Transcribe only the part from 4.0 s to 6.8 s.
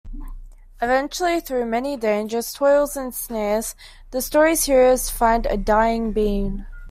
the story's heroes find a dying Bean.